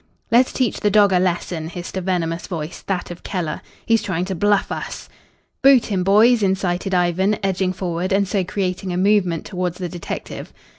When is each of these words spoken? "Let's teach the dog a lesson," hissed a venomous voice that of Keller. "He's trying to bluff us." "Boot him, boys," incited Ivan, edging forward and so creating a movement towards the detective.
"Let's 0.31 0.51
teach 0.51 0.79
the 0.79 0.89
dog 0.89 1.13
a 1.13 1.19
lesson," 1.19 1.67
hissed 1.69 1.95
a 1.95 2.01
venomous 2.01 2.47
voice 2.47 2.81
that 2.87 3.11
of 3.11 3.21
Keller. 3.21 3.61
"He's 3.85 4.01
trying 4.01 4.25
to 4.25 4.33
bluff 4.33 4.71
us." 4.71 5.07
"Boot 5.61 5.91
him, 5.91 6.03
boys," 6.03 6.41
incited 6.41 6.95
Ivan, 6.95 7.37
edging 7.43 7.71
forward 7.71 8.11
and 8.11 8.27
so 8.27 8.43
creating 8.43 8.91
a 8.91 8.97
movement 8.97 9.45
towards 9.45 9.77
the 9.77 9.87
detective. 9.89 10.51